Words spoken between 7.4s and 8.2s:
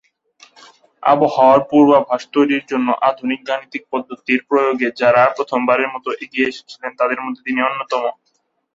তিনি অন্যতম।